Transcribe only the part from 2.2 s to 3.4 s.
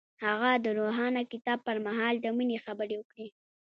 د مینې خبرې وکړې.